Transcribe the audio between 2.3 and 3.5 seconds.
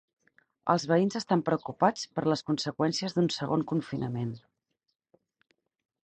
les conseqüències d'un